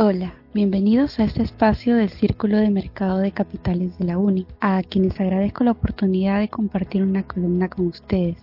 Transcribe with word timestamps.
Hola, 0.00 0.32
bienvenidos 0.54 1.18
a 1.18 1.24
este 1.24 1.42
espacio 1.42 1.96
del 1.96 2.10
Círculo 2.10 2.58
de 2.58 2.70
Mercado 2.70 3.18
de 3.18 3.32
Capitales 3.32 3.98
de 3.98 4.04
la 4.04 4.16
UNI, 4.16 4.46
a 4.60 4.80
quienes 4.84 5.18
agradezco 5.18 5.64
la 5.64 5.72
oportunidad 5.72 6.38
de 6.38 6.48
compartir 6.48 7.02
una 7.02 7.24
columna 7.24 7.68
con 7.68 7.88
ustedes. 7.88 8.36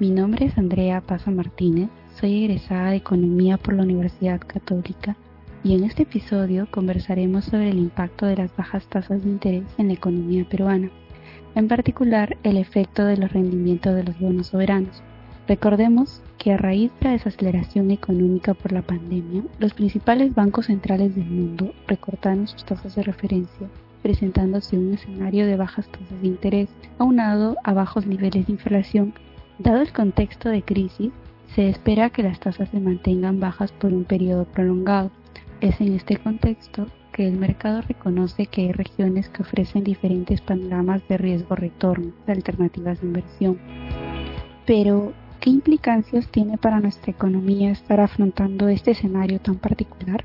Mi 0.00 0.08
nombre 0.08 0.46
es 0.46 0.56
Andrea 0.56 1.02
Paza 1.02 1.30
Martínez, 1.30 1.90
soy 2.18 2.42
egresada 2.42 2.92
de 2.92 2.96
Economía 2.96 3.58
por 3.58 3.74
la 3.74 3.82
Universidad 3.82 4.40
Católica 4.40 5.14
y 5.62 5.74
en 5.74 5.84
este 5.84 6.04
episodio 6.04 6.66
conversaremos 6.70 7.44
sobre 7.44 7.68
el 7.68 7.78
impacto 7.78 8.24
de 8.24 8.36
las 8.36 8.56
bajas 8.56 8.86
tasas 8.86 9.22
de 9.22 9.28
interés 9.28 9.64
en 9.76 9.88
la 9.88 9.92
economía 9.92 10.48
peruana, 10.48 10.90
en 11.54 11.68
particular 11.68 12.38
el 12.42 12.56
efecto 12.56 13.04
de 13.04 13.18
los 13.18 13.30
rendimientos 13.30 13.94
de 13.94 14.04
los 14.04 14.18
bonos 14.18 14.46
soberanos. 14.46 15.02
Recordemos 15.52 16.22
que 16.38 16.54
a 16.54 16.56
raíz 16.56 16.90
de 16.98 17.08
la 17.08 17.10
desaceleración 17.12 17.90
económica 17.90 18.54
por 18.54 18.72
la 18.72 18.80
pandemia, 18.80 19.42
los 19.58 19.74
principales 19.74 20.34
bancos 20.34 20.64
centrales 20.64 21.14
del 21.14 21.26
mundo 21.26 21.74
recortaron 21.86 22.48
sus 22.48 22.64
tasas 22.64 22.94
de 22.94 23.02
referencia, 23.02 23.68
presentándose 24.02 24.78
un 24.78 24.94
escenario 24.94 25.46
de 25.46 25.58
bajas 25.58 25.86
tasas 25.88 26.22
de 26.22 26.26
interés, 26.26 26.70
aunado 26.96 27.58
a 27.64 27.74
bajos 27.74 28.06
niveles 28.06 28.46
de 28.46 28.52
inflación. 28.54 29.12
Dado 29.58 29.82
el 29.82 29.92
contexto 29.92 30.48
de 30.48 30.62
crisis, 30.62 31.12
se 31.54 31.68
espera 31.68 32.08
que 32.08 32.22
las 32.22 32.40
tasas 32.40 32.70
se 32.70 32.80
mantengan 32.80 33.38
bajas 33.38 33.72
por 33.72 33.92
un 33.92 34.04
periodo 34.04 34.46
prolongado. 34.46 35.10
Es 35.60 35.78
en 35.82 35.92
este 35.92 36.16
contexto 36.16 36.86
que 37.12 37.28
el 37.28 37.36
mercado 37.36 37.82
reconoce 37.82 38.46
que 38.46 38.62
hay 38.62 38.72
regiones 38.72 39.28
que 39.28 39.42
ofrecen 39.42 39.84
diferentes 39.84 40.40
panoramas 40.40 41.06
de 41.08 41.18
riesgo-retorno, 41.18 42.14
de 42.26 42.32
alternativas 42.32 43.02
de 43.02 43.06
inversión. 43.06 43.58
Pero, 44.64 45.12
¿Qué 45.42 45.50
implicancias 45.50 46.28
tiene 46.28 46.56
para 46.56 46.78
nuestra 46.78 47.10
economía 47.10 47.72
estar 47.72 47.98
afrontando 47.98 48.68
este 48.68 48.92
escenario 48.92 49.40
tan 49.40 49.56
particular? 49.56 50.24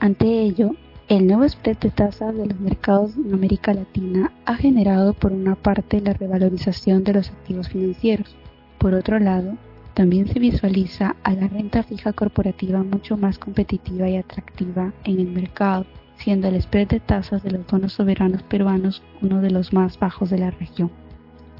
Ante 0.00 0.26
ello, 0.26 0.72
el 1.08 1.28
nuevo 1.28 1.48
spread 1.48 1.78
de 1.78 1.90
tasas 1.90 2.34
de 2.34 2.46
los 2.46 2.58
mercados 2.58 3.16
en 3.16 3.32
América 3.32 3.72
Latina 3.72 4.32
ha 4.46 4.56
generado 4.56 5.14
por 5.14 5.30
una 5.30 5.54
parte 5.54 6.00
la 6.00 6.14
revalorización 6.14 7.04
de 7.04 7.12
los 7.12 7.30
activos 7.30 7.68
financieros. 7.68 8.34
Por 8.78 8.94
otro 8.94 9.20
lado, 9.20 9.56
también 9.94 10.26
se 10.26 10.40
visualiza 10.40 11.14
a 11.22 11.32
la 11.34 11.46
renta 11.46 11.84
fija 11.84 12.12
corporativa 12.12 12.82
mucho 12.82 13.16
más 13.16 13.38
competitiva 13.38 14.08
y 14.08 14.16
atractiva 14.16 14.92
en 15.04 15.20
el 15.20 15.28
mercado, 15.28 15.86
siendo 16.16 16.48
el 16.48 16.60
spread 16.60 16.88
de 16.88 16.98
tasas 16.98 17.44
de 17.44 17.52
los 17.52 17.64
bonos 17.68 17.92
soberanos 17.92 18.42
peruanos 18.42 19.00
uno 19.22 19.42
de 19.42 19.50
los 19.52 19.72
más 19.72 19.96
bajos 20.00 20.28
de 20.28 20.38
la 20.38 20.50
región. 20.50 20.90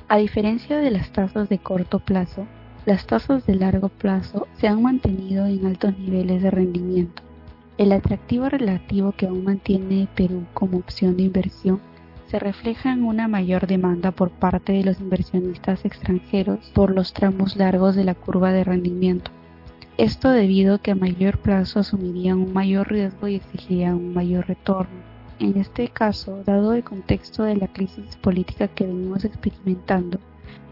A 0.08 0.16
diferencia 0.16 0.78
de 0.78 0.90
las 0.90 1.12
tasas 1.12 1.48
de 1.48 1.58
corto 1.58 2.00
plazo, 2.00 2.48
las 2.90 3.06
tasas 3.06 3.46
de 3.46 3.54
largo 3.54 3.88
plazo 3.88 4.48
se 4.58 4.66
han 4.66 4.82
mantenido 4.82 5.46
en 5.46 5.64
altos 5.64 5.96
niveles 5.96 6.42
de 6.42 6.50
rendimiento. 6.50 7.22
El 7.78 7.92
atractivo 7.92 8.48
relativo 8.48 9.12
que 9.12 9.28
aún 9.28 9.44
mantiene 9.44 10.08
Perú 10.16 10.44
como 10.54 10.78
opción 10.78 11.16
de 11.16 11.22
inversión 11.22 11.80
se 12.26 12.40
refleja 12.40 12.92
en 12.92 13.04
una 13.04 13.28
mayor 13.28 13.68
demanda 13.68 14.10
por 14.10 14.30
parte 14.30 14.72
de 14.72 14.82
los 14.82 14.98
inversionistas 14.98 15.84
extranjeros 15.84 16.58
por 16.74 16.92
los 16.92 17.12
tramos 17.12 17.54
largos 17.54 17.94
de 17.94 18.02
la 18.02 18.16
curva 18.16 18.50
de 18.50 18.64
rendimiento. 18.64 19.30
Esto 19.96 20.30
debido 20.30 20.74
a 20.74 20.78
que 20.80 20.90
a 20.90 20.96
mayor 20.96 21.38
plazo 21.38 21.78
asumirían 21.78 22.38
un 22.38 22.52
mayor 22.52 22.90
riesgo 22.90 23.28
y 23.28 23.36
exigirían 23.36 23.94
un 23.94 24.14
mayor 24.14 24.48
retorno. 24.48 24.98
En 25.38 25.56
este 25.58 25.90
caso, 25.90 26.42
dado 26.44 26.72
el 26.72 26.82
contexto 26.82 27.44
de 27.44 27.54
la 27.54 27.68
crisis 27.68 28.16
política 28.16 28.66
que 28.66 28.84
venimos 28.84 29.24
experimentando, 29.24 30.18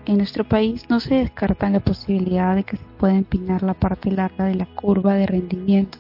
en 0.09 0.17
nuestro 0.17 0.43
país 0.43 0.89
no 0.89 1.01
se 1.01 1.17
descarta 1.17 1.69
la 1.69 1.81
posibilidad 1.81 2.57
de 2.57 2.65
que 2.65 2.79
se 2.79 2.85
pueda 2.99 3.15
empinar 3.15 3.63
la 3.63 3.75
parte 3.75 4.11
larga 4.11 4.47
de 4.47 4.55
la 4.55 4.65
curva 4.65 5.13
de 5.13 5.27
rendimiento. 5.27 5.99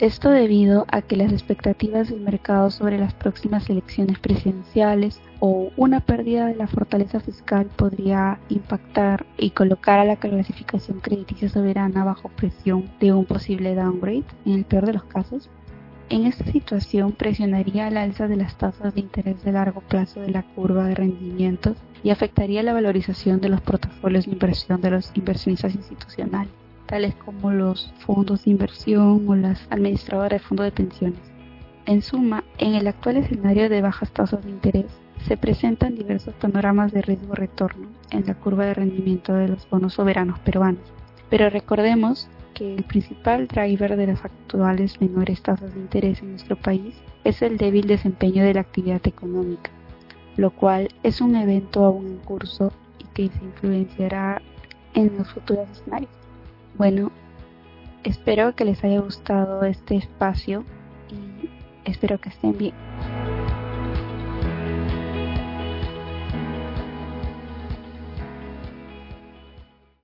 Esto 0.00 0.28
debido 0.30 0.86
a 0.90 1.02
que 1.02 1.16
las 1.16 1.32
expectativas 1.32 2.08
del 2.08 2.20
mercado 2.20 2.72
sobre 2.72 2.98
las 2.98 3.14
próximas 3.14 3.70
elecciones 3.70 4.18
presidenciales 4.18 5.20
o 5.38 5.70
una 5.76 6.00
pérdida 6.00 6.46
de 6.46 6.56
la 6.56 6.66
fortaleza 6.66 7.20
fiscal 7.20 7.66
podría 7.76 8.40
impactar 8.48 9.24
y 9.38 9.50
colocar 9.50 10.00
a 10.00 10.04
la 10.04 10.16
clasificación 10.16 10.98
crediticia 10.98 11.48
soberana 11.48 12.02
bajo 12.02 12.30
presión 12.30 12.90
de 12.98 13.12
un 13.12 13.24
posible 13.24 13.76
downgrade 13.76 14.24
en 14.46 14.54
el 14.54 14.64
peor 14.64 14.86
de 14.86 14.94
los 14.94 15.04
casos. 15.04 15.48
En 16.10 16.26
esta 16.26 16.44
situación 16.50 17.12
presionaría 17.12 17.86
al 17.86 17.98
alza 17.98 18.26
de 18.26 18.36
las 18.36 18.58
tasas 18.58 18.94
de 18.96 19.00
interés 19.00 19.44
de 19.44 19.52
largo 19.52 19.80
plazo 19.80 20.20
de 20.20 20.32
la 20.32 20.42
curva 20.42 20.88
de 20.88 20.96
rendimientos 20.96 21.76
y 22.04 22.10
afectaría 22.10 22.62
la 22.62 22.74
valorización 22.74 23.40
de 23.40 23.48
los 23.48 23.62
portafolios 23.62 24.26
de 24.26 24.32
inversión 24.32 24.80
de 24.82 24.90
los 24.90 25.10
inversionistas 25.16 25.74
institucionales, 25.74 26.52
tales 26.86 27.14
como 27.16 27.50
los 27.50 27.92
fondos 28.00 28.44
de 28.44 28.50
inversión 28.50 29.26
o 29.26 29.34
las 29.34 29.66
administradoras 29.70 30.30
de 30.42 30.46
fondos 30.46 30.66
de 30.66 30.72
pensiones. 30.72 31.18
En 31.86 32.02
suma, 32.02 32.44
en 32.58 32.74
el 32.74 32.86
actual 32.86 33.16
escenario 33.16 33.70
de 33.70 33.80
bajas 33.80 34.10
tasas 34.12 34.44
de 34.44 34.50
interés, 34.50 34.86
se 35.26 35.38
presentan 35.38 35.94
diversos 35.94 36.34
panoramas 36.34 36.92
de 36.92 37.00
riesgo-retorno 37.00 37.88
en 38.10 38.26
la 38.26 38.34
curva 38.34 38.66
de 38.66 38.74
rendimiento 38.74 39.32
de 39.32 39.48
los 39.48 39.68
bonos 39.70 39.94
soberanos 39.94 40.38
peruanos. 40.40 40.82
Pero 41.30 41.48
recordemos 41.48 42.28
que 42.52 42.74
el 42.74 42.84
principal 42.84 43.48
driver 43.48 43.96
de 43.96 44.08
las 44.08 44.24
actuales 44.24 45.00
menores 45.00 45.42
tasas 45.42 45.74
de 45.74 45.80
interés 45.80 46.20
en 46.20 46.32
nuestro 46.32 46.56
país 46.56 46.94
es 47.24 47.40
el 47.40 47.56
débil 47.56 47.86
desempeño 47.86 48.44
de 48.44 48.54
la 48.54 48.60
actividad 48.60 49.00
económica, 49.06 49.70
lo 50.36 50.50
cual 50.50 50.88
es 51.02 51.20
un 51.20 51.36
evento 51.36 51.84
aún 51.84 52.06
en 52.06 52.18
curso 52.18 52.72
y 52.98 53.04
que 53.14 53.28
se 53.28 53.44
influenciará 53.44 54.42
en 54.94 55.16
los 55.16 55.28
futuros 55.28 55.68
escenarios. 55.70 56.10
Bueno, 56.76 57.12
espero 58.02 58.54
que 58.54 58.64
les 58.64 58.82
haya 58.84 59.00
gustado 59.00 59.64
este 59.64 59.96
espacio 59.96 60.64
y 61.10 61.48
espero 61.88 62.20
que 62.20 62.30
estén 62.30 62.56
bien. 62.56 62.74